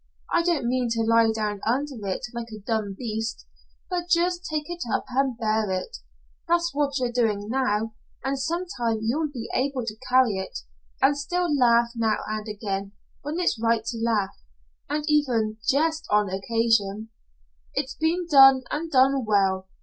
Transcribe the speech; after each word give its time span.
I 0.33 0.41
don't 0.41 0.65
mean 0.65 0.89
to 0.93 1.01
lie 1.03 1.31
down 1.31 1.61
under 1.63 2.07
it 2.07 2.25
like 2.33 2.47
a 2.51 2.57
dumb 2.65 2.95
beast 2.97 3.45
but 3.87 4.09
just 4.09 4.43
take 4.49 4.67
it 4.67 4.81
up 4.91 5.05
and 5.09 5.37
bear 5.37 5.69
it. 5.69 5.97
That's 6.47 6.73
what 6.73 6.97
you're 6.97 7.11
doing 7.11 7.49
now, 7.49 7.93
and 8.23 8.39
sometime 8.39 9.01
you'll 9.03 9.29
be 9.31 9.47
able 9.53 9.85
to 9.85 9.95
carry 10.09 10.37
it, 10.39 10.57
and 11.03 11.15
still 11.15 11.55
laugh 11.55 11.91
now 11.95 12.17
and 12.27 12.47
again, 12.47 12.93
when 13.21 13.39
it's 13.39 13.59
right 13.61 13.85
to 13.85 13.97
laugh 14.03 14.31
and 14.89 15.05
even 15.07 15.57
jest, 15.69 16.07
on 16.09 16.31
occasion. 16.31 17.09
It's 17.75 17.93
been 17.93 18.25
done 18.27 18.63
and 18.71 18.89
done 18.89 19.23
well. 19.23 19.67